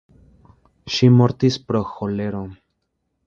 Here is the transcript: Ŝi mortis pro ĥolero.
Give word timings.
Ŝi 0.93 1.09
mortis 1.17 1.59
pro 1.67 1.83
ĥolero. 1.91 2.43